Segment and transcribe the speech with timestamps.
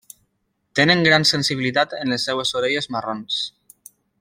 [0.79, 3.39] Tenen gran sensibilitat en les seves orelles marrons.